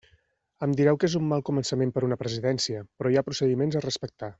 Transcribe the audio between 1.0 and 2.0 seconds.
que és un mal començament